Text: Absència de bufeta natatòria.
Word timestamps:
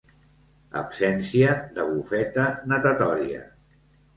Absència 0.81 1.51
de 1.77 1.85
bufeta 1.91 2.47
natatòria. 2.73 3.45